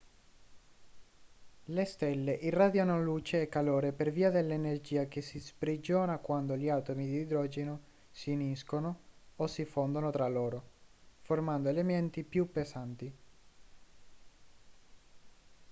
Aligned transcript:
le 1.65 1.85
stelle 1.85 2.31
irradiano 2.31 2.99
luce 3.03 3.41
e 3.41 3.47
calore 3.47 3.91
per 3.91 4.09
via 4.11 4.31
dell'energia 4.31 5.05
che 5.05 5.21
si 5.21 5.39
sprigiona 5.39 6.17
quando 6.17 6.57
gli 6.57 6.69
atomi 6.69 7.05
di 7.05 7.19
idrogeno 7.19 7.79
si 8.09 8.31
uniscono 8.31 8.99
o 9.35 9.45
si 9.45 9.63
fondono 9.63 10.09
tra 10.09 10.27
loro 10.27 10.63
formando 11.21 11.69
elementi 11.69 12.23
più 12.23 12.49
pesanti 12.49 13.13